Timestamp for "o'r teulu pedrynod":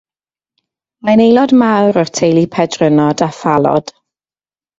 2.05-3.23